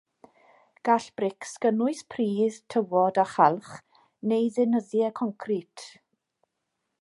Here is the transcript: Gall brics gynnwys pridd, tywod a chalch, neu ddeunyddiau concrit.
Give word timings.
Gall 0.87 1.09
brics 1.19 1.51
gynnwys 1.65 2.01
pridd, 2.13 2.57
tywod 2.75 3.19
a 3.25 3.27
chalch, 3.35 3.77
neu 4.33 4.49
ddeunyddiau 4.57 5.13
concrit. 5.21 5.85